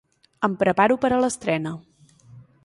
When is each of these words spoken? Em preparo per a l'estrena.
Em 0.47 0.55
preparo 0.63 0.97
per 1.03 1.11
a 1.11 1.19
l'estrena. 1.25 1.75